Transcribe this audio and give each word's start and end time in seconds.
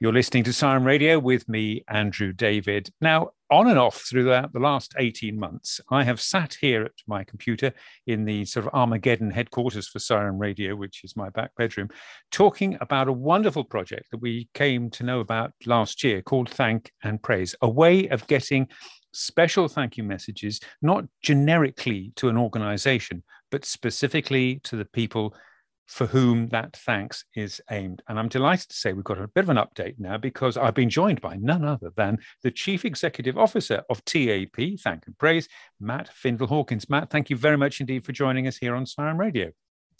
You're 0.00 0.12
listening 0.12 0.44
to 0.44 0.52
Siren 0.52 0.84
Radio 0.84 1.18
with 1.18 1.48
me, 1.48 1.82
Andrew 1.88 2.32
David. 2.32 2.88
Now, 3.00 3.30
on 3.50 3.66
and 3.66 3.80
off 3.80 4.04
throughout 4.08 4.52
the 4.52 4.60
last 4.60 4.94
18 4.96 5.36
months, 5.36 5.80
I 5.90 6.04
have 6.04 6.20
sat 6.20 6.56
here 6.60 6.84
at 6.84 6.92
my 7.08 7.24
computer 7.24 7.72
in 8.06 8.24
the 8.24 8.44
sort 8.44 8.64
of 8.64 8.72
Armageddon 8.72 9.32
headquarters 9.32 9.88
for 9.88 9.98
Siren 9.98 10.38
Radio, 10.38 10.76
which 10.76 11.02
is 11.02 11.16
my 11.16 11.30
back 11.30 11.50
bedroom, 11.56 11.88
talking 12.30 12.78
about 12.80 13.08
a 13.08 13.12
wonderful 13.12 13.64
project 13.64 14.12
that 14.12 14.22
we 14.22 14.48
came 14.54 14.88
to 14.90 15.02
know 15.02 15.18
about 15.18 15.52
last 15.66 16.04
year 16.04 16.22
called 16.22 16.48
Thank 16.48 16.92
and 17.02 17.20
Praise, 17.20 17.56
a 17.60 17.68
way 17.68 18.06
of 18.06 18.24
getting 18.28 18.68
special 19.12 19.66
thank 19.66 19.96
you 19.96 20.04
messages, 20.04 20.60
not 20.80 21.06
generically 21.22 22.12
to 22.14 22.28
an 22.28 22.36
organization, 22.36 23.24
but 23.50 23.64
specifically 23.64 24.60
to 24.62 24.76
the 24.76 24.84
people 24.84 25.34
for 25.88 26.06
whom 26.06 26.48
that 26.48 26.76
thanks 26.76 27.24
is 27.34 27.60
aimed. 27.70 28.02
And 28.08 28.18
I'm 28.18 28.28
delighted 28.28 28.68
to 28.68 28.76
say 28.76 28.92
we've 28.92 29.04
got 29.04 29.20
a 29.20 29.26
bit 29.26 29.44
of 29.44 29.50
an 29.50 29.56
update 29.56 29.94
now 29.98 30.18
because 30.18 30.56
I've 30.56 30.74
been 30.74 30.90
joined 30.90 31.20
by 31.20 31.36
none 31.36 31.64
other 31.64 31.90
than 31.96 32.18
the 32.42 32.50
Chief 32.50 32.84
Executive 32.84 33.38
Officer 33.38 33.82
of 33.88 34.04
TAP, 34.04 34.78
Thank 34.82 35.06
and 35.06 35.18
Praise, 35.18 35.48
Matt 35.80 36.10
Findel-Hawkins. 36.22 36.88
Matt, 36.90 37.10
thank 37.10 37.30
you 37.30 37.36
very 37.36 37.56
much 37.56 37.80
indeed 37.80 38.04
for 38.04 38.12
joining 38.12 38.46
us 38.46 38.58
here 38.58 38.76
on 38.76 38.86
Siren 38.86 39.16
Radio. 39.16 39.50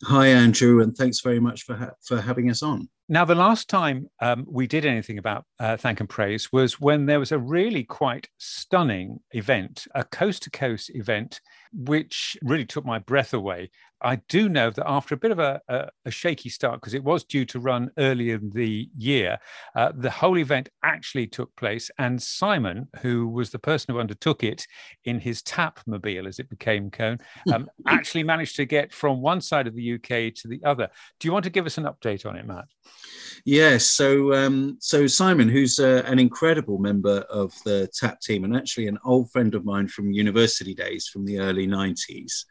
Hi, 0.05 0.29
Andrew, 0.29 0.81
and 0.81 0.97
thanks 0.97 1.21
very 1.21 1.41
much 1.41 1.65
for 1.65 1.75
ha- 1.75 1.91
for 2.05 2.21
having 2.21 2.51
us 2.51 2.63
on. 2.63 2.89
Now, 3.09 3.25
the 3.25 3.35
last 3.35 3.69
time 3.69 4.09
um, 4.21 4.47
we 4.49 4.69
did 4.69 4.85
anything 4.85 5.19
about 5.19 5.45
uh, 5.59 5.77
Thank 5.77 5.99
and 5.99 6.09
Praise 6.09 6.53
was 6.53 6.79
when 6.79 7.07
there 7.07 7.19
was 7.19 7.33
a 7.33 7.39
really 7.39 7.83
quite 7.83 8.29
stunning 8.39 9.19
event, 9.33 9.89
a 9.97 10.05
coast 10.05 10.45
to 10.45 10.51
coast 10.51 10.91
event, 10.95 11.41
which 11.73 12.37
really 12.43 12.65
took 12.65 12.85
my 12.85 13.01
breath 13.01 13.35
away. 13.35 13.71
I 14.01 14.17
do 14.29 14.49
know 14.49 14.71
that 14.71 14.89
after 14.89 15.15
a 15.15 15.19
bit 15.19 15.31
of 15.31 15.39
a, 15.39 15.61
a, 15.69 15.89
a 16.07 16.11
shaky 16.11 16.49
start, 16.49 16.81
because 16.81 16.95
it 16.95 17.05
was 17.05 17.25
due 17.25 17.45
to 17.47 17.59
run 17.59 17.91
earlier 17.99 18.37
in 18.37 18.51
the 18.51 18.89
year, 18.97 19.39
uh, 19.75 19.93
the 19.95 20.11
whole 20.11 20.39
event 20.39 20.69
actually 20.83 21.27
took 21.27 21.55
place. 21.57 21.91
And 21.99 22.23
Simon, 22.23 22.89
who 23.03 23.29
was 23.29 23.51
the 23.51 23.59
person 23.59 23.95
who 23.95 24.01
undertook 24.01 24.45
it 24.45 24.67
in 25.05 25.19
his 25.19 25.43
tap 25.43 25.81
mobile, 25.87 26.27
as 26.27 26.39
it 26.39 26.49
became 26.49 26.91
known, 26.99 27.19
um, 27.53 27.69
actually 27.87 28.23
managed 28.23 28.57
to 28.57 28.65
get 28.65 28.93
from 28.93 29.21
one 29.21 29.41
side 29.41 29.67
of 29.67 29.75
the 29.75 29.95
UK 29.95 30.35
to 30.35 30.49
the 30.49 30.61
other. 30.65 30.89
Do 31.19 31.29
you 31.29 31.33
want 31.33 31.45
to 31.45 31.51
give 31.51 31.67
us 31.67 31.79
an 31.79 31.85
update 31.85 32.27
on 32.27 32.37
it, 32.37 32.47
Matt? 32.47 32.67
Yes. 33.45 33.87
So, 33.87 34.35
um, 34.35 34.77
so 34.81 35.07
Simon, 35.07 35.49
who's 35.49 35.79
uh, 35.79 36.03
an 36.07 36.19
incredible 36.19 36.79
member 36.79 37.21
of 37.31 37.53
the 37.65 37.89
TAP 37.95 38.21
team 38.21 38.45
and 38.45 38.57
actually 38.57 38.89
an 38.89 38.99
old 39.05 39.31
friend 39.31 39.55
of 39.55 39.65
mine 39.65 39.89
from 39.89 40.13
university 40.13 40.75
days 40.75 41.09
from 41.09 41.25
the 41.25 41.39
early 41.39 41.67
90s. 41.67 42.45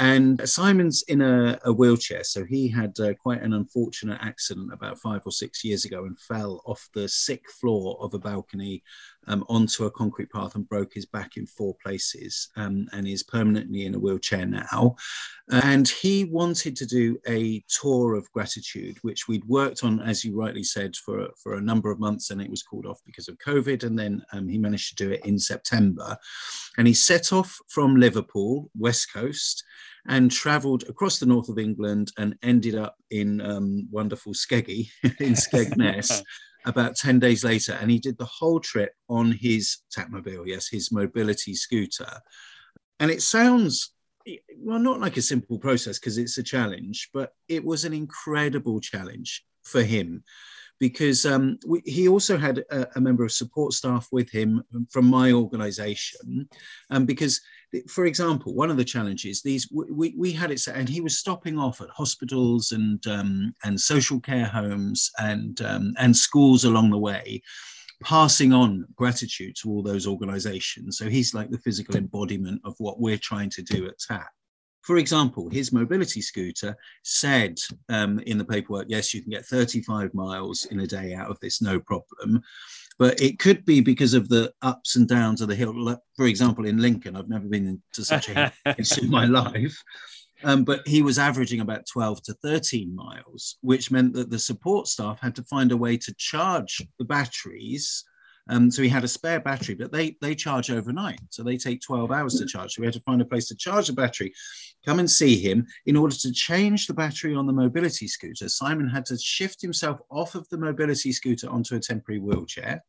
And 0.00 0.40
Simon's 0.48 1.02
in 1.08 1.20
a, 1.20 1.58
a 1.62 1.72
wheelchair. 1.72 2.24
So 2.24 2.42
he 2.42 2.68
had 2.68 2.98
uh, 2.98 3.12
quite 3.12 3.42
an 3.42 3.52
unfortunate 3.52 4.18
accident 4.22 4.72
about 4.72 4.98
five 4.98 5.20
or 5.26 5.30
six 5.30 5.62
years 5.62 5.84
ago 5.84 6.06
and 6.06 6.18
fell 6.18 6.62
off 6.64 6.88
the 6.94 7.06
sixth 7.06 7.58
floor 7.58 7.98
of 8.00 8.14
a 8.14 8.18
balcony 8.18 8.82
um, 9.26 9.44
onto 9.48 9.84
a 9.84 9.90
concrete 9.90 10.30
path 10.30 10.54
and 10.54 10.68
broke 10.68 10.94
his 10.94 11.06
back 11.06 11.36
in 11.36 11.46
four 11.46 11.74
places 11.82 12.48
um, 12.56 12.86
and 12.92 13.06
is 13.06 13.22
permanently 13.22 13.86
in 13.86 13.94
a 13.94 13.98
wheelchair 13.98 14.46
now. 14.46 14.96
And 15.50 15.88
he 15.88 16.24
wanted 16.24 16.76
to 16.76 16.86
do 16.86 17.18
a 17.26 17.64
tour 17.68 18.14
of 18.14 18.30
gratitude, 18.32 18.98
which 19.02 19.26
we'd 19.28 19.44
worked 19.46 19.82
on, 19.82 20.00
as 20.00 20.24
you 20.24 20.36
rightly 20.36 20.62
said, 20.62 20.96
for, 20.96 21.28
for 21.42 21.54
a 21.54 21.60
number 21.60 21.90
of 21.90 21.98
months 21.98 22.30
and 22.30 22.40
it 22.40 22.50
was 22.50 22.62
called 22.62 22.86
off 22.86 23.00
because 23.04 23.28
of 23.28 23.38
COVID. 23.38 23.82
And 23.84 23.98
then 23.98 24.22
um, 24.32 24.48
he 24.48 24.58
managed 24.58 24.96
to 24.96 25.04
do 25.04 25.10
it 25.10 25.24
in 25.24 25.38
September. 25.38 26.16
And 26.78 26.86
he 26.86 26.94
set 26.94 27.32
off 27.32 27.58
from 27.68 27.96
Liverpool, 27.96 28.70
West 28.78 29.12
Coast, 29.12 29.64
and 30.06 30.30
travelled 30.30 30.84
across 30.88 31.18
the 31.18 31.26
north 31.26 31.48
of 31.48 31.58
England 31.58 32.12
and 32.16 32.36
ended 32.42 32.74
up 32.74 32.96
in 33.10 33.40
um, 33.40 33.88
wonderful 33.90 34.32
Skeggy 34.32 34.88
in 35.02 35.34
Skegness 35.34 36.22
about 36.64 36.96
10 36.96 37.18
days 37.18 37.44
later. 37.44 37.76
And 37.80 37.90
he 37.90 37.98
did 37.98 38.18
the 38.18 38.24
whole 38.24 38.60
trip 38.60 38.92
on 39.08 39.32
his 39.32 39.78
Tapmobile, 39.96 40.46
yes, 40.46 40.68
his 40.68 40.92
mobility 40.92 41.54
scooter. 41.54 42.20
And 42.98 43.10
it 43.10 43.22
sounds, 43.22 43.92
well, 44.58 44.78
not 44.78 45.00
like 45.00 45.16
a 45.16 45.22
simple 45.22 45.58
process 45.58 45.98
because 45.98 46.18
it's 46.18 46.38
a 46.38 46.42
challenge, 46.42 47.10
but 47.14 47.32
it 47.48 47.64
was 47.64 47.84
an 47.84 47.92
incredible 47.92 48.80
challenge 48.80 49.44
for 49.62 49.82
him 49.82 50.22
because 50.78 51.26
um, 51.26 51.58
we, 51.66 51.82
he 51.84 52.08
also 52.08 52.38
had 52.38 52.64
a, 52.70 52.86
a, 52.96 53.00
member 53.00 53.22
of 53.22 53.30
support 53.30 53.74
staff 53.74 54.08
with 54.10 54.30
him 54.30 54.62
from 54.90 55.04
my 55.04 55.30
organization. 55.30 56.48
Um, 56.88 57.04
because, 57.04 57.40
for 57.88 58.06
example, 58.06 58.54
one 58.54 58.70
of 58.70 58.76
the 58.76 58.84
challenges, 58.84 59.42
these 59.42 59.68
we, 59.72 60.14
we 60.16 60.32
had 60.32 60.50
it, 60.50 60.66
and 60.66 60.88
he 60.88 61.00
was 61.00 61.18
stopping 61.18 61.58
off 61.58 61.80
at 61.80 61.88
hospitals 61.90 62.72
and, 62.72 63.06
um, 63.06 63.54
and 63.64 63.80
social 63.80 64.20
care 64.20 64.46
homes 64.46 65.10
and, 65.18 65.60
um, 65.62 65.94
and 65.98 66.16
schools 66.16 66.64
along 66.64 66.90
the 66.90 66.98
way 66.98 67.42
passing 68.02 68.52
on 68.52 68.86
gratitude 68.96 69.54
to 69.56 69.70
all 69.70 69.82
those 69.82 70.06
organizations. 70.06 70.98
So 70.98 71.08
he's 71.08 71.34
like 71.34 71.50
the 71.50 71.58
physical 71.58 71.96
embodiment 71.96 72.60
of 72.64 72.74
what 72.78 73.00
we're 73.00 73.18
trying 73.18 73.50
to 73.50 73.62
do 73.62 73.86
at 73.86 73.98
TAP. 73.98 74.28
For 74.82 74.96
example, 74.96 75.50
his 75.50 75.72
mobility 75.72 76.22
scooter 76.22 76.74
said 77.04 77.58
um, 77.90 78.18
in 78.20 78.38
the 78.38 78.44
paperwork, 78.44 78.86
yes, 78.88 79.12
you 79.12 79.22
can 79.22 79.30
get 79.30 79.44
35 79.44 80.14
miles 80.14 80.64
in 80.66 80.80
a 80.80 80.86
day 80.86 81.14
out 81.14 81.30
of 81.30 81.38
this, 81.40 81.60
no 81.60 81.78
problem. 81.78 82.42
But 83.00 83.18
it 83.18 83.38
could 83.38 83.64
be 83.64 83.80
because 83.80 84.12
of 84.12 84.28
the 84.28 84.52
ups 84.60 84.94
and 84.94 85.08
downs 85.08 85.40
of 85.40 85.48
the 85.48 85.54
hill. 85.54 85.98
For 86.16 86.26
example, 86.26 86.66
in 86.66 86.76
Lincoln, 86.76 87.16
I've 87.16 87.30
never 87.30 87.48
been 87.48 87.80
to 87.94 88.04
such 88.04 88.28
a 88.28 88.34
hill 88.34 88.74
in 89.02 89.10
my 89.10 89.24
life. 89.24 89.82
Um, 90.44 90.64
but 90.64 90.86
he 90.86 91.00
was 91.00 91.18
averaging 91.18 91.60
about 91.60 91.86
12 91.90 92.22
to 92.24 92.34
13 92.34 92.94
miles, 92.94 93.56
which 93.62 93.90
meant 93.90 94.12
that 94.12 94.28
the 94.28 94.38
support 94.38 94.86
staff 94.86 95.18
had 95.18 95.34
to 95.36 95.42
find 95.44 95.72
a 95.72 95.78
way 95.78 95.96
to 95.96 96.14
charge 96.18 96.86
the 96.98 97.06
batteries 97.06 98.04
um, 98.50 98.68
so 98.68 98.82
he 98.82 98.88
had 98.88 99.04
a 99.04 99.08
spare 99.08 99.38
battery, 99.38 99.76
but 99.76 99.92
they 99.92 100.16
they 100.20 100.34
charge 100.34 100.70
overnight, 100.70 101.20
so 101.30 101.42
they 101.42 101.56
take 101.56 101.80
12 101.80 102.10
hours 102.10 102.34
to 102.34 102.46
charge. 102.46 102.72
So 102.72 102.80
we 102.80 102.86
had 102.86 102.94
to 102.94 103.00
find 103.00 103.22
a 103.22 103.24
place 103.24 103.46
to 103.48 103.54
charge 103.54 103.86
the 103.86 103.92
battery, 103.92 104.34
come 104.84 104.98
and 104.98 105.08
see 105.08 105.38
him. 105.38 105.66
In 105.86 105.96
order 105.96 106.16
to 106.16 106.32
change 106.32 106.86
the 106.86 106.94
battery 106.94 107.34
on 107.34 107.46
the 107.46 107.52
mobility 107.52 108.08
scooter, 108.08 108.48
Simon 108.48 108.88
had 108.88 109.06
to 109.06 109.16
shift 109.16 109.62
himself 109.62 110.00
off 110.10 110.34
of 110.34 110.48
the 110.48 110.58
mobility 110.58 111.12
scooter 111.12 111.48
onto 111.48 111.76
a 111.76 111.80
temporary 111.80 112.20
wheelchair. 112.20 112.82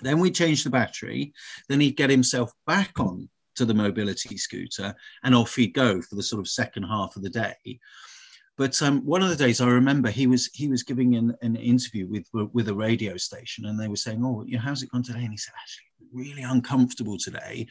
Then 0.00 0.20
we 0.20 0.30
changed 0.30 0.64
the 0.64 0.70
battery. 0.70 1.32
Then 1.68 1.80
he'd 1.80 1.96
get 1.96 2.08
himself 2.08 2.52
back 2.64 3.00
on 3.00 3.28
to 3.56 3.64
the 3.64 3.74
mobility 3.74 4.36
scooter, 4.36 4.94
and 5.24 5.34
off 5.34 5.56
he'd 5.56 5.74
go 5.74 6.00
for 6.00 6.14
the 6.14 6.22
sort 6.22 6.38
of 6.38 6.46
second 6.46 6.84
half 6.84 7.16
of 7.16 7.22
the 7.22 7.30
day. 7.30 7.80
But 8.58 8.82
um, 8.82 9.06
one 9.06 9.22
of 9.22 9.28
the 9.30 9.36
days 9.36 9.60
I 9.60 9.68
remember 9.68 10.10
he 10.10 10.26
was 10.26 10.50
he 10.52 10.68
was 10.68 10.82
giving 10.82 11.14
an, 11.14 11.34
an 11.42 11.54
interview 11.54 12.08
with 12.08 12.26
with 12.52 12.68
a 12.68 12.74
radio 12.74 13.16
station, 13.16 13.66
and 13.66 13.80
they 13.80 13.86
were 13.86 13.96
saying, 13.96 14.20
"Oh, 14.22 14.44
you 14.46 14.56
know, 14.56 14.62
how's 14.62 14.82
it 14.82 14.90
gone 14.90 15.04
today?" 15.04 15.20
And 15.20 15.30
he 15.30 15.36
said, 15.36 15.54
"Actually, 15.56 15.86
really 16.12 16.42
uncomfortable 16.42 17.16
today." 17.16 17.68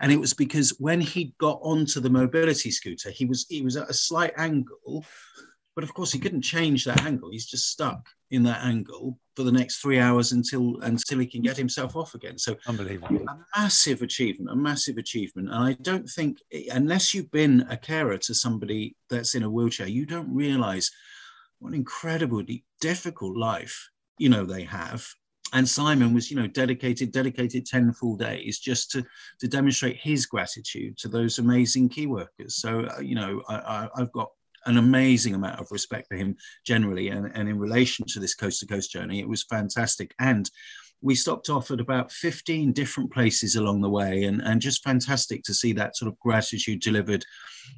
And 0.00 0.10
it 0.10 0.18
was 0.18 0.34
because 0.34 0.70
when 0.80 1.00
he 1.00 1.34
got 1.38 1.60
onto 1.62 2.00
the 2.00 2.10
mobility 2.10 2.72
scooter, 2.72 3.10
he 3.10 3.26
was 3.26 3.46
he 3.48 3.62
was 3.62 3.76
at 3.76 3.88
a 3.88 3.94
slight 3.94 4.32
angle, 4.36 5.04
but 5.74 5.84
of 5.84 5.92
course 5.94 6.12
he 6.12 6.18
couldn't 6.18 6.42
change 6.42 6.84
that 6.84 7.04
angle. 7.04 7.30
He's 7.30 7.46
just 7.46 7.70
stuck 7.70 8.08
in 8.30 8.42
that 8.44 8.64
angle 8.64 9.18
for 9.36 9.42
the 9.42 9.52
next 9.52 9.78
three 9.78 9.98
hours 9.98 10.32
until 10.32 10.80
until 10.82 11.18
he 11.18 11.26
can 11.26 11.42
get 11.42 11.56
himself 11.56 11.96
off 11.96 12.14
again. 12.14 12.38
So 12.38 12.56
unbelievable, 12.66 13.24
a 13.28 13.38
massive 13.56 14.02
achievement, 14.02 14.50
a 14.50 14.56
massive 14.56 14.98
achievement. 14.98 15.50
And 15.50 15.64
I 15.64 15.72
don't 15.82 16.08
think 16.08 16.38
unless 16.72 17.14
you've 17.14 17.30
been 17.30 17.66
a 17.68 17.76
carer 17.76 18.18
to 18.18 18.34
somebody 18.34 18.96
that's 19.10 19.34
in 19.34 19.42
a 19.42 19.50
wheelchair, 19.50 19.88
you 19.88 20.06
don't 20.06 20.32
realise 20.34 20.90
what 21.58 21.70
an 21.70 21.74
incredibly 21.74 22.64
difficult 22.80 23.36
life 23.36 23.88
you 24.18 24.28
know 24.28 24.44
they 24.44 24.64
have. 24.64 25.06
And 25.52 25.68
Simon 25.68 26.12
was, 26.12 26.30
you 26.30 26.36
know, 26.36 26.48
dedicated, 26.48 27.12
dedicated 27.12 27.64
10 27.64 27.92
full 27.92 28.16
days 28.16 28.58
just 28.58 28.90
to, 28.90 29.04
to 29.38 29.46
demonstrate 29.46 29.96
his 29.96 30.26
gratitude 30.26 30.98
to 30.98 31.08
those 31.08 31.38
amazing 31.38 31.88
key 31.90 32.06
workers. 32.06 32.56
So, 32.56 32.80
uh, 32.80 33.00
you 33.00 33.14
know, 33.14 33.40
I, 33.48 33.54
I, 33.54 33.88
I've 33.96 34.12
got 34.12 34.30
an 34.66 34.78
amazing 34.78 35.34
amount 35.34 35.60
of 35.60 35.70
respect 35.70 36.08
for 36.08 36.16
him 36.16 36.36
generally. 36.64 37.08
And, 37.08 37.30
and 37.34 37.48
in 37.48 37.58
relation 37.58 38.06
to 38.08 38.20
this 38.20 38.34
coast 38.34 38.60
to 38.60 38.66
coast 38.66 38.90
journey, 38.90 39.20
it 39.20 39.28
was 39.28 39.44
fantastic. 39.44 40.14
And 40.18 40.50
we 41.04 41.14
stopped 41.14 41.50
off 41.50 41.70
at 41.70 41.80
about 41.80 42.10
15 42.10 42.72
different 42.72 43.12
places 43.12 43.56
along 43.56 43.82
the 43.82 43.90
way 43.90 44.24
and, 44.24 44.40
and 44.40 44.60
just 44.60 44.82
fantastic 44.82 45.42
to 45.44 45.52
see 45.52 45.74
that 45.74 45.96
sort 45.96 46.10
of 46.10 46.18
gratitude 46.18 46.80
delivered 46.80 47.24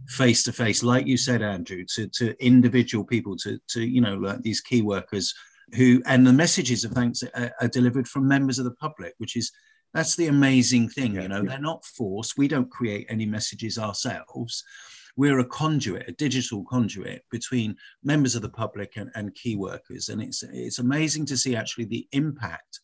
face 0.08 0.44
to 0.44 0.52
face 0.52 0.82
like 0.82 1.06
you 1.06 1.16
said 1.16 1.42
andrew 1.42 1.84
to, 1.94 2.06
to 2.08 2.34
individual 2.44 3.04
people 3.04 3.36
to, 3.36 3.58
to 3.68 3.84
you 3.84 4.00
know 4.00 4.14
like 4.14 4.40
these 4.42 4.60
key 4.60 4.80
workers 4.80 5.34
who 5.74 6.00
and 6.06 6.24
the 6.24 6.32
messages 6.32 6.84
of 6.84 6.92
thanks 6.92 7.22
are, 7.34 7.52
are 7.60 7.68
delivered 7.68 8.06
from 8.06 8.28
members 8.28 8.58
of 8.60 8.64
the 8.64 8.76
public 8.76 9.14
which 9.18 9.36
is 9.36 9.50
that's 9.92 10.14
the 10.14 10.28
amazing 10.28 10.88
thing 10.88 11.14
yeah, 11.14 11.22
you 11.22 11.28
know 11.28 11.42
yeah. 11.42 11.48
they're 11.48 11.58
not 11.58 11.84
forced 11.84 12.38
we 12.38 12.46
don't 12.46 12.70
create 12.70 13.06
any 13.08 13.26
messages 13.26 13.76
ourselves 13.76 14.62
we're 15.16 15.38
a 15.38 15.44
conduit, 15.44 16.08
a 16.08 16.12
digital 16.12 16.64
conduit 16.64 17.24
between 17.30 17.76
members 18.04 18.34
of 18.34 18.42
the 18.42 18.48
public 18.48 18.96
and, 18.96 19.10
and 19.14 19.34
key 19.34 19.56
workers. 19.56 20.08
And 20.10 20.22
it's, 20.22 20.42
it's 20.42 20.78
amazing 20.78 21.26
to 21.26 21.36
see 21.36 21.56
actually 21.56 21.86
the 21.86 22.06
impact 22.12 22.80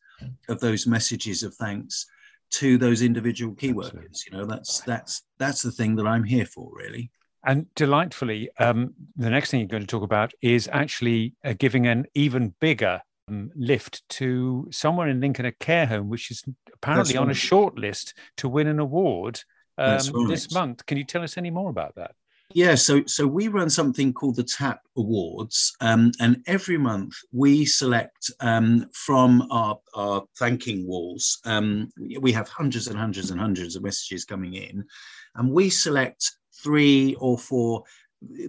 of 0.49 0.61
those 0.61 0.87
messages 0.87 1.43
of 1.43 1.55
thanks 1.55 2.07
to 2.53 2.79
those 2.79 3.03
individual 3.03 3.55
key 3.55 3.71
Absolutely. 3.71 4.01
workers. 4.01 4.25
You 4.31 4.39
know, 4.39 4.45
that's, 4.47 4.81
that's, 4.81 5.23
that's 5.39 5.63
the 5.63 5.73
thing 5.73 5.97
that 5.97 6.07
I'm 6.07 6.25
here 6.25 6.47
for, 6.47 6.71
really. 6.75 7.11
And 7.45 7.67
delightfully, 7.75 8.51
um, 8.59 8.95
the 9.17 9.31
next 9.31 9.51
thing 9.51 9.61
you're 9.61 9.69
going 9.69 9.83
to 9.83 9.87
talk 9.87 10.05
about 10.05 10.33
is 10.41 10.69
actually 10.73 11.35
uh, 11.45 11.55
giving 11.59 11.87
an 11.87 12.07
even 12.15 12.55
bigger 12.61 13.03
um, 13.29 13.51
lift 13.57 14.09
to 14.11 14.69
someone 14.71 15.09
in 15.09 15.21
Lincoln, 15.21 15.47
a 15.47 15.53
care 15.53 15.87
home, 15.87 16.09
which 16.09 16.31
is 16.31 16.45
apparently 16.73 17.15
That's 17.15 17.23
on 17.23 17.31
a 17.31 17.35
short 17.35 17.77
list 17.79 18.15
to 18.37 18.49
win 18.49 18.69
an 18.69 18.79
award 18.79 19.41
um, 19.77 19.99
right. 19.99 20.29
this 20.29 20.53
month. 20.53 20.87
Can 20.87 20.99
you 20.99 21.05
tell 21.05 21.23
us 21.23 21.37
any 21.37 21.51
more 21.51 21.71
about 21.71 21.97
that? 21.97 22.15
Yeah, 22.55 22.75
so 22.75 23.03
so 23.07 23.27
we 23.27 23.49
run 23.49 23.71
something 23.71 24.13
called 24.13 24.37
the 24.37 24.43
TAP 24.43 24.81
Awards, 24.97 25.75
um, 25.81 26.13
and 26.21 26.43
every 26.47 26.77
month 26.77 27.15
we 27.33 27.65
select 27.65 28.31
um, 28.41 28.87
from 28.93 29.47
our, 29.51 29.79
our 29.95 30.25
thanking 30.39 30.87
walls. 30.87 31.41
Um, 31.45 31.91
we 32.21 32.33
have 32.33 32.49
hundreds 32.49 32.89
and 32.89 32.99
hundreds 32.99 33.31
and 33.31 33.41
hundreds 33.41 33.77
of 33.77 33.83
messages 33.83 34.25
coming 34.25 34.55
in, 34.55 34.85
and 35.37 35.51
we 35.51 35.71
select 35.71 36.31
three 36.63 37.15
or 37.21 37.39
four 37.39 37.85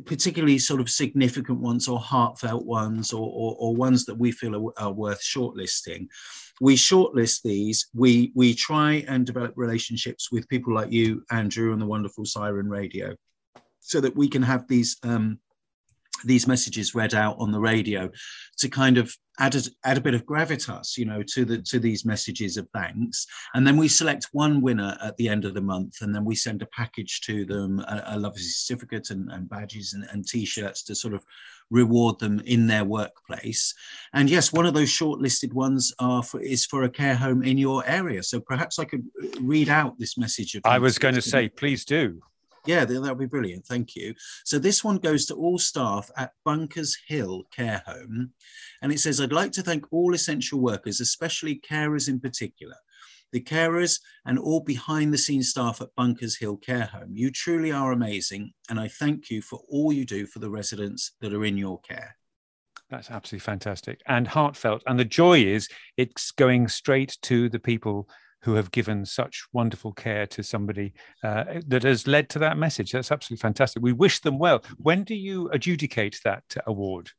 particularly 0.06 0.60
sort 0.60 0.80
of 0.80 0.88
significant 0.88 1.60
ones 1.60 1.88
or 1.88 1.98
heartfelt 1.98 2.64
ones 2.64 3.12
or, 3.12 3.26
or, 3.26 3.56
or 3.58 3.76
ones 3.76 4.06
that 4.06 4.14
we 4.14 4.32
feel 4.32 4.56
are, 4.56 4.74
are 4.78 4.94
worth 4.94 5.20
shortlisting 5.20 6.08
we 6.62 6.76
shortlist 6.76 7.42
these 7.42 7.88
we 7.96 8.32
we 8.36 8.54
try 8.54 9.04
and 9.08 9.26
develop 9.26 9.52
relationships 9.56 10.32
with 10.32 10.48
people 10.48 10.76
like 10.76 10.92
you 10.92 11.24
andrew 11.32 11.74
and 11.74 11.82
the 11.82 11.88
wonderful 11.88 12.24
siren 12.24 12.70
radio 12.70 13.16
so 13.84 14.02
that 14.02 14.16
we 14.16 14.28
can 14.28 14.42
have 14.42 14.68
these 14.68 14.98
um, 15.04 15.40
these 16.26 16.48
messages 16.48 16.96
read 16.96 17.14
out 17.14 17.36
on 17.40 17.52
the 17.52 17.60
radio 17.60 18.10
to 18.58 18.70
kind 18.70 18.98
of 18.98 19.14
add 19.40 19.56
a, 19.56 19.62
add 19.84 19.98
a 19.98 20.02
bit 20.02 20.14
of 20.14 20.26
gravitas 20.26 20.96
you 20.96 21.06
know 21.06 21.24
to 21.24 21.44
the 21.44 21.58
to 21.64 21.80
these 21.80 22.06
messages 22.06 22.56
of 22.58 22.68
thanks. 22.74 23.26
And 23.54 23.66
then 23.66 23.78
we 23.78 23.88
select 23.88 24.30
one 24.32 24.62
winner 24.62 24.98
at 25.02 25.18
the 25.18 25.28
end 25.28 25.44
of 25.46 25.54
the 25.54 25.62
month 25.62 26.02
and 26.02 26.14
then 26.14 26.24
we 26.24 26.36
send 26.36 26.62
a 26.62 26.68
package 26.68 27.22
to 27.22 27.46
them 27.46 27.80
a, 27.82 28.04
a 28.08 28.20
lovely 28.20 28.42
certificate 28.42 29.10
and, 29.10 29.30
and 29.32 29.50
badges 29.50 29.94
and, 29.94 30.06
and 30.12 30.26
t-shirts 30.26 30.84
to 30.84 30.96
sort 30.96 31.14
of 31.14 31.26
reward 31.70 32.20
them 32.20 32.40
in 32.46 32.68
their 32.68 32.86
workplace. 32.86 33.74
And 34.14 34.30
yes 34.30 34.54
one 34.54 34.66
of 34.66 34.74
those 34.74 34.90
shortlisted 34.90 35.54
ones 35.54 35.94
are 36.00 36.24
for, 36.24 36.40
is 36.40 36.66
for 36.66 36.84
a 36.84 36.90
care 36.90 37.16
home 37.16 37.44
in 37.44 37.58
your 37.58 37.86
area. 37.86 38.24
So 38.24 38.40
perhaps 38.40 38.80
i 38.80 38.86
could 38.86 39.04
read 39.42 39.70
out 39.70 39.98
this 40.00 40.18
message 40.18 40.56
of 40.56 40.62
I 40.66 40.80
was 40.80 40.98
going 40.98 41.16
to 41.16 41.22
say, 41.22 41.50
please 41.50 41.84
do. 41.86 42.22
Yeah, 42.66 42.86
that 42.86 43.02
would 43.02 43.18
be 43.18 43.26
brilliant. 43.26 43.66
Thank 43.66 43.96
you. 43.96 44.14
So 44.46 44.58
this 44.58 44.84
one 44.84 44.98
goes 44.98 45.26
to 45.26 45.36
all 45.36 45.58
staff 45.58 46.10
at 46.16 46.32
Bunkers 46.46 46.98
Hill 47.08 47.44
Care 47.52 47.84
Home. 47.86 48.32
And 48.82 48.92
it 48.92 49.00
says, 49.00 49.20
I'd 49.20 49.34
like 49.34 49.52
to 49.54 49.64
thank 49.64 49.92
all 49.92 50.14
essential 50.14 50.60
workers, 50.60 51.02
especially 51.02 51.62
carers 51.70 52.08
in 52.08 52.22
particular, 52.22 52.76
the 53.34 53.42
carers 53.42 54.00
and 54.26 54.40
all 54.40 54.62
behind 54.62 55.14
the 55.14 55.18
scenes 55.18 55.50
staff 55.50 55.82
at 55.82 55.94
Bunkers 55.98 56.38
Hill 56.38 56.56
Care 56.58 56.86
Home. 56.86 57.12
You 57.14 57.32
truly 57.32 57.72
are 57.72 57.92
amazing. 57.92 58.54
And 58.70 58.80
I 58.80 58.88
thank 58.88 59.30
you 59.30 59.42
for 59.42 59.60
all 59.70 59.92
you 59.92 60.06
do 60.06 60.26
for 60.26 60.40
the 60.40 60.50
residents 60.50 61.12
that 61.20 61.34
are 61.34 61.44
in 61.44 61.58
your 61.58 61.82
care. 61.82 62.16
That's 62.90 63.10
absolutely 63.10 63.44
fantastic 63.44 64.02
and 64.08 64.28
heartfelt. 64.28 64.84
And 64.86 65.00
the 65.00 65.06
joy 65.06 65.40
is 65.40 65.68
it's 65.98 66.32
going 66.32 66.68
straight 66.68 67.18
to 67.24 67.50
the 67.50 67.60
people 67.60 68.08
who 68.44 68.56
have 68.56 68.72
given 68.72 69.06
such 69.06 69.46
wonderful 69.54 69.94
care 69.94 70.28
to 70.28 70.44
somebody 70.44 70.94
uh, 71.24 71.46
that 71.68 71.84
has 71.84 72.08
led 72.08 72.30
to 72.30 72.40
that 72.40 72.58
message. 72.58 72.92
That's 72.92 73.12
absolutely 73.12 73.42
fantastic. 73.42 73.82
We 73.82 73.94
wish 73.94 74.20
them 74.20 74.38
well. 74.38 74.64
When 74.78 75.04
do 75.04 75.16
you 75.16 75.50
adjudicate 75.50 76.20
that 76.24 76.44
award? 76.68 77.10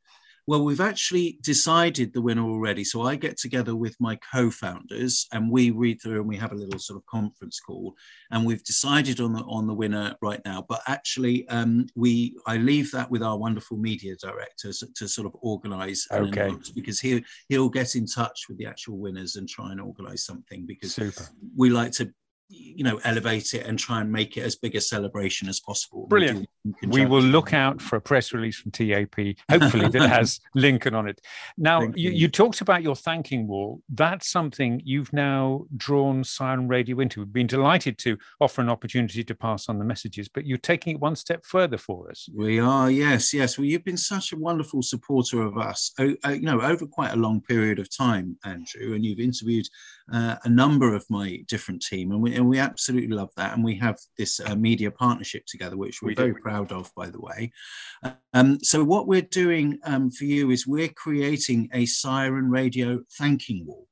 Well, 0.47 0.63
we've 0.63 0.81
actually 0.81 1.39
decided 1.41 2.13
the 2.13 2.21
winner 2.21 2.43
already. 2.43 2.83
So 2.83 3.01
I 3.01 3.15
get 3.15 3.37
together 3.37 3.75
with 3.75 3.95
my 3.99 4.19
co-founders 4.31 5.27
and 5.33 5.49
we 5.49 5.71
read 5.71 6.01
through 6.01 6.19
and 6.19 6.27
we 6.27 6.37
have 6.37 6.51
a 6.51 6.55
little 6.55 6.79
sort 6.79 6.97
of 6.97 7.05
conference 7.07 7.59
call 7.59 7.95
and 8.29 8.45
we've 8.45 8.63
decided 8.63 9.19
on 9.19 9.33
the 9.33 9.39
on 9.41 9.65
the 9.65 9.73
winner 9.73 10.15
right 10.21 10.41
now. 10.45 10.63
But 10.67 10.81
actually, 10.87 11.47
um, 11.49 11.87
we 11.95 12.37
I 12.45 12.57
leave 12.57 12.91
that 12.91 13.09
with 13.09 13.23
our 13.23 13.37
wonderful 13.37 13.77
media 13.77 14.15
director 14.21 14.71
to, 14.71 14.87
to 14.93 15.07
sort 15.07 15.25
of 15.25 15.35
organise 15.41 16.07
Okay. 16.11 16.53
because 16.75 16.99
he 16.99 17.25
he'll 17.49 17.69
get 17.69 17.95
in 17.95 18.05
touch 18.05 18.45
with 18.47 18.59
the 18.59 18.67
actual 18.67 18.97
winners 18.99 19.37
and 19.37 19.49
try 19.49 19.71
and 19.71 19.81
organise 19.81 20.25
something 20.25 20.65
because 20.67 20.93
Super. 20.93 21.27
we 21.55 21.71
like 21.71 21.91
to 21.93 22.13
you 22.47 22.83
know 22.83 22.99
elevate 23.03 23.53
it 23.53 23.65
and 23.65 23.79
try 23.79 24.01
and 24.01 24.11
make 24.11 24.37
it 24.37 24.41
as 24.41 24.55
big 24.55 24.75
a 24.75 24.81
celebration 24.81 25.49
as 25.49 25.59
possible. 25.59 26.05
Brilliant. 26.07 26.47
We 26.87 27.05
will 27.05 27.21
look 27.21 27.53
out 27.53 27.81
for 27.81 27.95
a 27.97 28.01
press 28.01 28.33
release 28.33 28.57
from 28.57 28.71
TAP, 28.71 29.15
hopefully 29.49 29.87
that 29.89 30.09
has 30.09 30.39
Lincoln 30.55 30.95
on 30.95 31.07
it. 31.07 31.21
Now, 31.57 31.81
you, 31.95 32.09
you. 32.09 32.27
talked 32.27 32.61
about 32.61 32.81
your 32.81 32.95
thanking 32.95 33.47
wall. 33.47 33.81
That's 33.89 34.29
something 34.29 34.81
you've 34.83 35.13
now 35.13 35.65
drawn 35.77 36.23
Siren 36.23 36.67
Radio 36.67 36.99
into. 36.99 37.21
We've 37.21 37.31
been 37.31 37.47
delighted 37.47 37.97
to 37.99 38.17
offer 38.39 38.61
an 38.61 38.69
opportunity 38.69 39.23
to 39.23 39.35
pass 39.35 39.69
on 39.69 39.77
the 39.77 39.85
messages, 39.85 40.27
but 40.27 40.45
you're 40.45 40.57
taking 40.57 40.95
it 40.95 40.99
one 40.99 41.15
step 41.15 41.45
further 41.45 41.77
for 41.77 42.09
us. 42.09 42.27
We 42.33 42.59
are, 42.59 42.89
yes, 42.89 43.33
yes. 43.33 43.57
Well, 43.57 43.65
you've 43.65 43.85
been 43.85 43.97
such 43.97 44.33
a 44.33 44.37
wonderful 44.37 44.81
supporter 44.81 45.43
of 45.43 45.57
us, 45.57 45.91
you 45.99 46.17
know, 46.41 46.61
over 46.61 46.87
quite 46.87 47.13
a 47.13 47.17
long 47.17 47.41
period 47.41 47.79
of 47.79 47.95
time, 47.95 48.37
Andrew. 48.43 48.93
And 48.93 49.05
you've 49.05 49.19
interviewed 49.19 49.67
uh, 50.11 50.35
a 50.43 50.49
number 50.49 50.93
of 50.93 51.05
my 51.09 51.43
different 51.47 51.81
team, 51.81 52.11
and 52.11 52.21
we, 52.21 52.34
and 52.35 52.47
we 52.47 52.59
absolutely 52.59 53.15
love 53.15 53.29
that. 53.37 53.53
And 53.53 53.63
we 53.63 53.75
have 53.77 53.97
this 54.17 54.39
uh, 54.39 54.55
media 54.55 54.91
partnership 54.91 55.43
together, 55.47 55.77
which 55.77 56.01
we're 56.01 56.09
We 56.09 56.15
do. 56.15 56.21
very 56.21 56.35
proud 56.35 56.71
of, 56.71 56.91
by 56.95 57.09
the 57.09 57.19
way. 57.19 57.51
Um, 58.33 58.59
so 58.61 58.83
what 58.83 59.07
we're 59.07 59.21
doing 59.21 59.79
um, 59.83 60.11
for 60.11 60.25
you 60.25 60.51
is 60.51 60.67
we're 60.67 60.89
creating 60.89 61.69
a 61.73 61.85
Siren 61.85 62.49
Radio 62.49 63.01
thanking 63.17 63.65
wall. 63.65 63.87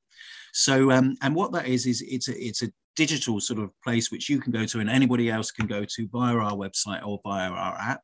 So, 0.53 0.91
um, 0.91 1.15
and 1.21 1.33
what 1.33 1.51
that 1.53 1.67
is 1.67 1.85
is 1.85 2.01
it's 2.01 2.27
a 2.27 2.35
it's 2.47 2.61
a 2.61 2.71
digital 2.95 3.39
sort 3.39 3.59
of 3.59 3.71
place 3.83 4.11
which 4.11 4.29
you 4.29 4.39
can 4.39 4.51
go 4.51 4.65
to 4.65 4.79
and 4.79 4.89
anybody 4.89 5.31
else 5.31 5.51
can 5.51 5.65
go 5.65 5.83
to 5.83 6.07
via 6.11 6.35
our 6.35 6.51
website 6.53 7.03
or 7.05 7.19
via 7.23 7.49
our 7.49 7.75
app. 7.75 8.01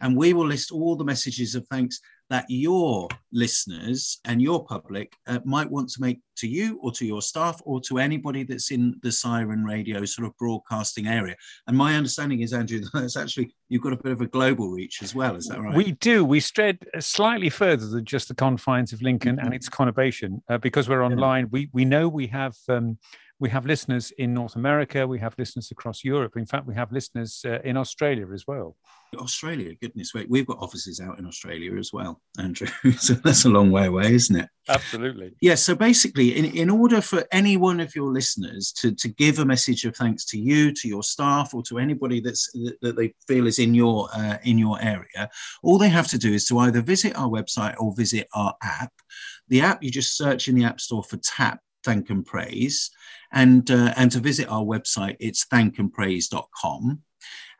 And 0.00 0.16
we 0.16 0.32
will 0.32 0.46
list 0.46 0.72
all 0.72 0.96
the 0.96 1.04
messages 1.04 1.54
of 1.54 1.66
thanks 1.68 2.00
that 2.30 2.46
your 2.48 3.08
listeners 3.32 4.20
and 4.24 4.40
your 4.40 4.64
public 4.64 5.12
uh, 5.26 5.38
might 5.44 5.70
want 5.70 5.88
to 5.90 6.00
make 6.00 6.20
to 6.36 6.48
you 6.48 6.78
or 6.82 6.90
to 6.90 7.06
your 7.06 7.20
staff 7.22 7.60
or 7.64 7.80
to 7.80 7.98
anybody 7.98 8.42
that's 8.42 8.70
in 8.70 8.98
the 9.02 9.12
Siren 9.12 9.64
Radio 9.64 10.04
sort 10.04 10.26
of 10.26 10.36
broadcasting 10.38 11.06
area. 11.06 11.36
And 11.66 11.76
my 11.76 11.96
understanding 11.96 12.40
is, 12.40 12.52
Andrew, 12.52 12.80
that's 12.94 13.16
actually 13.16 13.54
you've 13.68 13.82
got 13.82 13.92
a 13.92 13.96
bit 13.96 14.12
of 14.12 14.20
a 14.20 14.26
global 14.26 14.70
reach 14.70 15.02
as 15.02 15.14
well. 15.14 15.36
Is 15.36 15.46
that 15.48 15.60
right? 15.60 15.76
We 15.76 15.92
do. 15.92 16.24
We 16.24 16.40
stretch 16.40 16.78
slightly 17.00 17.50
further 17.50 17.86
than 17.86 18.04
just 18.04 18.28
the 18.28 18.34
confines 18.34 18.92
of 18.92 19.02
Lincoln 19.02 19.38
and 19.38 19.50
Mhm. 19.50 19.56
its 19.56 19.68
conurbation 19.68 20.40
uh, 20.48 20.58
because 20.58 20.88
we're 20.88 21.04
online. 21.04 21.48
We 21.50 21.68
we 21.72 21.84
know 21.84 22.08
we 22.08 22.26
have 22.28 22.54
um, 22.68 22.98
we 23.40 23.50
have 23.50 23.66
listeners 23.66 24.12
in 24.12 24.32
North 24.32 24.56
America. 24.56 25.06
We 25.06 25.18
have 25.18 25.34
listeners 25.38 25.70
across 25.70 26.04
Europe. 26.04 26.36
In 26.36 26.46
fact, 26.46 26.66
we 26.66 26.74
have 26.74 26.92
listeners 26.92 27.44
uh, 27.44 27.58
in 27.64 27.76
Australia 27.76 28.26
as 28.32 28.46
well. 28.46 28.76
Australia, 29.16 29.72
goodness, 29.80 30.12
wait, 30.12 30.28
we've 30.28 30.46
got 30.46 30.58
offices 30.58 31.00
out 31.00 31.18
in 31.18 31.26
Australia 31.26 31.76
as 31.76 31.92
well, 31.92 32.20
Andrew. 32.38 32.66
so 32.98 33.14
that's 33.14 33.44
a 33.44 33.48
long 33.48 33.70
way 33.70 33.86
away, 33.86 34.12
isn't 34.12 34.36
it? 34.36 34.48
Absolutely. 34.68 35.32
Yeah, 35.40 35.54
so 35.54 35.74
basically, 35.74 36.36
in, 36.36 36.46
in 36.46 36.70
order 36.70 37.00
for 37.00 37.24
any 37.30 37.56
one 37.56 37.80
of 37.80 37.94
your 37.94 38.10
listeners 38.12 38.72
to, 38.78 38.92
to 38.94 39.08
give 39.08 39.38
a 39.38 39.44
message 39.44 39.84
of 39.84 39.94
thanks 39.94 40.24
to 40.26 40.38
you, 40.38 40.72
to 40.72 40.88
your 40.88 41.02
staff, 41.02 41.54
or 41.54 41.62
to 41.64 41.78
anybody 41.78 42.20
that's 42.20 42.50
that, 42.52 42.76
that 42.82 42.96
they 42.96 43.14
feel 43.28 43.46
is 43.46 43.58
in 43.58 43.74
your 43.74 44.08
uh, 44.14 44.38
in 44.44 44.58
your 44.58 44.80
area, 44.80 45.28
all 45.62 45.78
they 45.78 45.88
have 45.88 46.08
to 46.08 46.18
do 46.18 46.32
is 46.32 46.46
to 46.46 46.58
either 46.60 46.80
visit 46.80 47.16
our 47.16 47.28
website 47.28 47.74
or 47.78 47.94
visit 47.94 48.26
our 48.34 48.54
app. 48.62 48.92
The 49.48 49.60
app 49.60 49.82
you 49.82 49.90
just 49.90 50.16
search 50.16 50.48
in 50.48 50.54
the 50.54 50.64
App 50.64 50.80
Store 50.80 51.04
for 51.04 51.18
Tap 51.18 51.60
Thank 51.84 52.10
and 52.10 52.24
Praise, 52.24 52.90
and 53.32 53.70
uh, 53.70 53.92
and 53.96 54.10
to 54.12 54.20
visit 54.20 54.48
our 54.48 54.64
website, 54.64 55.16
it's 55.20 55.46
thankandpraise.com. 55.46 57.02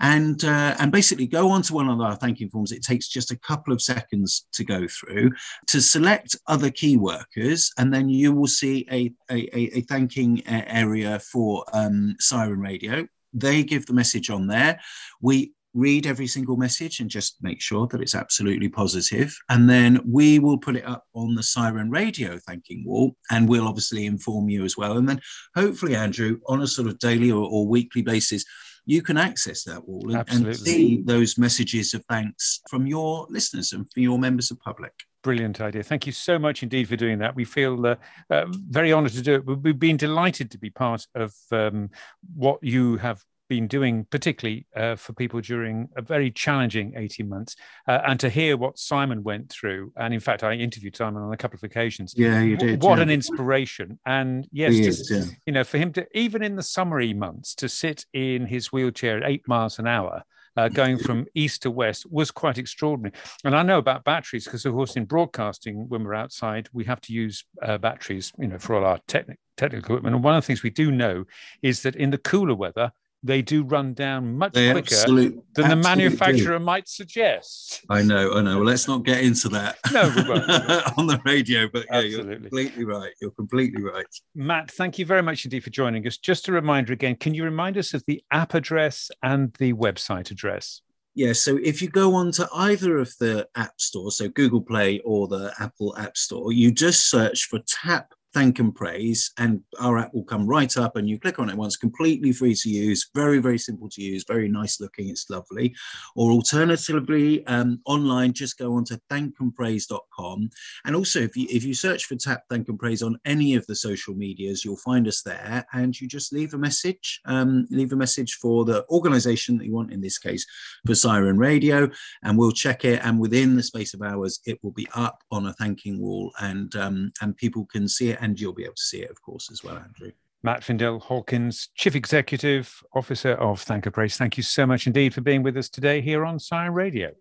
And 0.01 0.45
uh, 0.45 0.75
and 0.79 0.91
basically 0.91 1.27
go 1.27 1.51
onto 1.51 1.75
one 1.75 1.89
of 1.89 2.01
our 2.01 2.17
thanking 2.17 2.51
forms. 2.51 2.73
It 2.73 2.83
takes 2.83 3.09
just 3.09 3.31
a 3.31 3.39
couple 3.39 3.73
of 3.73 3.81
seconds 3.81 4.47
to 4.53 4.65
go 4.65 4.87
through 4.89 5.31
to 5.69 5.81
select 5.81 6.37
other 6.47 6.71
key 6.71 6.97
workers, 6.97 7.73
and 7.79 7.95
then 7.95 8.09
you 8.09 8.33
will 8.33 8.49
see 8.49 8.87
a, 8.91 9.13
a, 9.31 9.79
a, 9.79 9.81
thanking 9.83 10.43
area 10.47 11.21
for 11.21 11.65
um, 11.73 12.17
Siren 12.19 12.61
Radio. 12.61 13.07
They 13.33 13.63
give 13.63 13.87
the 13.87 13.95
message 13.95 14.31
on 14.31 14.49
there. 14.49 14.81
We 15.21 15.54
read 15.75 16.07
every 16.07 16.27
single 16.27 16.57
message 16.57 17.01
and 17.01 17.11
just 17.11 17.37
make 17.43 17.61
sure 17.61 17.87
that 17.89 18.01
it's 18.01 18.15
absolutely 18.15 18.69
positive. 18.69 19.37
And 19.49 19.69
then 19.69 20.01
we 20.07 20.39
will 20.39 20.59
put 20.59 20.77
it 20.77 20.87
up 20.87 21.05
on 21.15 21.35
the 21.35 21.43
Siren 21.43 21.91
Radio 21.91 22.39
thanking 22.39 22.85
wall, 22.87 23.17
and 23.31 23.49
we'll 23.49 23.69
obviously 23.69 24.07
inform 24.07 24.49
you 24.49 24.65
as 24.65 24.77
well. 24.77 24.97
And 24.97 25.09
then 25.09 25.21
hopefully, 25.55 25.97
Andrew, 25.97 26.39
on 26.47 26.63
a 26.63 26.67
sort 26.67 26.89
of 26.89 26.99
daily 26.99 27.31
or, 27.31 27.45
or 27.51 27.67
weekly 27.67 28.03
basis, 28.03 28.45
you 28.87 29.03
can 29.03 29.17
access 29.17 29.65
that 29.65 29.89
wall 29.89 30.15
and, 30.15 30.29
and 30.29 30.57
see 30.57 31.03
those 31.03 31.39
messages 31.39 31.95
of 31.95 32.05
thanks 32.09 32.61
from 32.69 32.87
your 32.87 33.27
listeners 33.31 33.73
and 33.73 33.91
from 33.91 34.03
your 34.03 34.19
members 34.19 34.51
of 34.51 34.61
public. 34.61 34.93
Brilliant 35.23 35.59
idea. 35.63 35.83
Thank 35.83 36.05
you 36.07 36.13
so 36.13 36.39
much 36.39 36.63
indeed 36.63 36.87
for 36.87 36.97
doing 36.97 37.19
that. 37.21 37.35
We 37.35 37.47
feel 37.47 37.87
uh, 37.87 37.97
uh, 38.29 38.45
very 38.69 38.93
honoured 38.93 39.13
to 39.13 39.23
do 39.23 39.35
it. 39.37 39.47
We- 39.47 39.55
We've 39.55 39.79
been 39.79 39.97
delighted 39.97 40.51
to 40.51 40.59
be 40.59 40.69
part 40.69 41.07
of 41.15 41.33
um, 41.51 41.89
what 42.37 42.63
you 42.63 42.99
have 42.99 43.23
been 43.55 43.69
doing, 43.69 44.07
particularly 44.11 44.67
uh, 44.75 44.97
for 44.97 45.13
people 45.13 45.41
during 45.41 45.89
a 45.97 46.03
very 46.03 46.31
challenging 46.31 46.95
18 46.97 47.29
months, 47.29 47.57
uh, 47.87 48.01
and 48.07 48.19
to 48.21 48.29
hear 48.29 48.57
what 48.57 48.79
Simon 48.79 49.23
went 49.23 49.51
through. 49.51 49.93
And 49.97 50.13
in 50.13 50.21
fact, 50.21 50.43
I 50.43 50.55
interviewed 50.55 50.97
Simon 50.97 51.23
on 51.23 51.33
a 51.33 51.37
couple 51.37 51.57
of 51.57 51.63
occasions. 51.63 52.15
Yeah, 52.17 52.41
you 52.41 52.57
did. 52.57 52.83
What 52.83 52.99
yeah. 52.99 53.05
an 53.05 53.11
inspiration! 53.11 53.99
And 54.05 54.49
yes, 54.51 54.75
to- 54.75 54.83
is, 54.83 55.11
yeah. 55.11 55.25
you 55.47 55.53
know, 55.53 55.65
for 55.65 55.79
him 55.79 55.93
to 55.93 56.07
even 56.19 56.43
in 56.43 56.57
the 56.57 56.63
summery 56.63 57.15
months 57.15 57.55
to 57.57 57.69
sit 57.69 58.07
in 58.13 58.47
his 58.47 58.73
wheelchair 58.73 59.19
at 59.19 59.31
eight 59.31 59.47
miles 59.47 59.79
an 59.79 59.87
hour 59.87 60.25
uh, 60.57 60.69
going 60.69 60.99
from 60.99 61.27
east 61.35 61.63
to 61.63 61.71
west 61.71 62.11
was 62.11 62.31
quite 62.31 62.59
extraordinary. 62.59 63.15
And 63.45 63.57
I 63.57 63.63
know 63.63 63.79
about 63.79 64.05
batteries 64.05 64.45
because, 64.45 64.65
of 64.65 64.73
course, 64.73 64.97
in 64.97 65.05
broadcasting, 65.05 65.89
when 65.89 66.05
we're 66.05 66.15
outside, 66.15 66.69
we 66.73 66.85
have 66.85 67.01
to 67.03 67.13
use 67.13 67.45
uh, 67.63 67.79
batteries, 67.79 68.33
you 68.39 68.49
know, 68.49 68.59
for 68.59 68.77
all 68.77 68.85
our 68.85 69.01
technical 69.07 69.37
equipment. 69.79 70.15
And 70.15 70.25
one 70.25 70.35
of 70.35 70.43
the 70.43 70.47
things 70.47 70.63
we 70.63 70.71
do 70.71 70.91
know 70.91 71.25
is 71.63 71.83
that 71.83 71.97
in 71.97 72.11
the 72.11 72.19
cooler 72.19 72.55
weather, 72.55 72.93
they 73.25 73.41
do 73.41 73.65
run 73.65 73.95
down 73.95 74.37
much 74.37 74.53
they 74.53 74.71
quicker 74.71 74.95
absolute, 74.95 75.43
than 75.55 75.71
the 75.71 75.77
manufacturer 75.77 76.59
do. 76.59 76.65
might 76.65 76.89
suggest. 76.89 77.83
I 77.89 78.03
know, 78.03 78.35
I 78.35 78.43
know. 78.43 78.57
Well, 78.57 78.67
let's 78.67 78.87
not 78.87 79.03
get 79.05 79.25
into 79.25 79.49
that 79.49 79.79
no, 79.93 80.03
on 80.99 81.07
the 81.07 81.19
radio, 81.25 81.67
but 81.73 81.87
yeah, 81.91 82.01
you're 82.01 82.25
completely 82.25 82.85
right. 82.85 83.13
You're 83.21 83.31
completely 83.31 83.83
right. 83.83 84.07
Matt, 84.35 84.71
thank 84.71 84.99
you 84.99 85.07
very 85.07 85.23
much 85.23 85.45
indeed 85.45 85.65
for 85.65 85.71
joining 85.71 86.07
us. 86.07 86.19
Just 86.19 86.49
a 86.49 86.53
reminder 86.53 86.93
again, 86.93 87.17
can 87.17 87.33
you 87.33 87.45
remind 87.45 87.79
us 87.79 87.95
of 87.95 88.05
the 88.07 88.23
app 88.31 88.53
address 88.53 89.11
and 89.23 89.55
the 89.55 89.73
website 89.73 90.31
address? 90.31 90.83
Yeah, 91.17 91.33
so 91.33 91.59
if 91.63 91.81
you 91.81 91.89
go 91.89 92.15
on 92.15 92.33
to 92.33 92.49
either 92.53 92.99
of 92.99 93.15
the 93.21 93.47
app 93.55 93.81
stores, 93.81 94.19
so 94.19 94.29
Google 94.29 94.61
Play 94.61 95.01
or 95.05 95.29
the 95.29 95.55
Apple 95.61 95.97
App 95.97 96.17
Store, 96.17 96.53
you 96.53 96.73
just 96.73 97.09
search 97.09 97.45
for 97.45 97.61
Tap 97.69 98.14
thank 98.35 98.59
and 98.59 98.75
praise, 98.75 99.33
and 99.39 99.61
our 99.81 99.97
app 99.97 100.13
will 100.13 100.25
come 100.25 100.47
right 100.47 100.77
up 100.77 100.97
and 100.97 101.09
you 101.09 101.19
click 101.19 101.39
on 101.39 101.49
it 101.49 101.57
once, 101.57 101.77
completely 101.77 102.33
free 102.33 102.55
to 102.55 102.69
use, 102.69 103.09
very, 103.15 103.39
very 103.39 103.59
simple 103.59 103.89
to 103.89 104.03
use, 104.03 104.25
very 104.27 104.49
nice 104.49 104.81
looking, 104.81 105.09
it's 105.09 105.31
lovely. 105.31 105.75
Or 106.17 106.33
alternatively, 106.33 107.47
um, 107.47 107.81
online, 107.87 108.33
just 108.33 108.59
go 108.59 108.75
on 108.75 108.85
to 108.87 109.01
thankandpraise.com. 109.11 110.51
And 110.85 110.97
also, 110.97 111.21
if 111.21 111.37
you, 111.37 111.47
if 111.49 111.65
you 111.65 111.75
search 111.75 112.07
for 112.07 112.17
Tap 112.17 112.43
Thank 112.51 112.69
and 112.69 112.79
Praise 112.79 113.03
on 113.03 113.17
any 113.25 113.55
of 113.55 113.65
the 113.69 113.77
social 113.77 114.15
medias, 114.15 114.65
you'll 114.65 114.77
find 114.79 115.07
us 115.07 115.23
there 115.23 115.65
and 115.73 115.99
you 115.99 116.09
just 116.09 116.33
leave 116.33 116.55
a 116.55 116.59
message, 116.59 117.21
um, 117.27 117.67
leave 117.71 117.93
a 117.93 117.97
message 117.97 118.35
for 118.35 118.65
the 118.65 118.85
organization 118.91 119.57
that 119.59 119.65
you 119.65 119.73
want, 119.73 119.93
in 119.93 120.01
this 120.01 120.19
case, 120.19 120.45
for 120.85 120.97
Siren 120.97 121.39
Radio, 121.39 121.89
and 122.25 122.37
we'll 122.37 122.51
check 122.51 122.85
it. 122.85 123.01
And 123.05 123.21
within 123.21 123.55
the 123.55 123.63
space 123.63 123.95
of 123.95 124.03
hours, 124.03 124.41
it 124.45 124.59
will 124.65 124.73
be 124.73 124.89
up 124.95 125.23
on 125.31 125.47
a 125.47 125.53
thanking 125.53 126.01
wall 126.01 126.33
and, 126.41 126.75
um, 126.75 127.13
and 127.21 127.37
people 127.37 127.65
can 127.67 127.87
see 127.87 128.11
it 128.11 128.19
and 128.25 128.41
you'll 128.41 128.55
be 128.55 128.65
able 128.65 128.75
to 128.75 128.83
see 128.83 129.03
it, 129.03 129.11
of 129.11 129.21
course, 129.21 129.51
as 129.53 129.63
well, 129.63 129.77
Andrew. 129.77 130.11
Matt 130.43 130.63
Findel-Hawkins, 130.63 131.69
Chief 131.75 131.95
Executive 131.95 132.83
Officer 132.95 133.33
of 133.33 133.61
Thank 133.61 133.87
and 133.87 133.95
Praise. 133.95 134.17
Thank 134.17 134.37
you 134.37 134.43
so 134.43 134.67
much 134.67 134.87
indeed 134.87 135.13
for 135.13 135.21
being 135.21 135.43
with 135.43 135.57
us 135.57 135.69
today 135.69 136.01
here 136.01 136.25
on 136.25 136.39
Siren 136.39 136.73
Radio. 136.73 137.13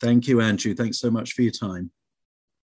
Thank 0.00 0.28
you, 0.28 0.40
Andrew. 0.40 0.74
Thanks 0.74 0.98
so 0.98 1.10
much 1.10 1.34
for 1.34 1.42
your 1.42 1.52
time. 1.52 1.90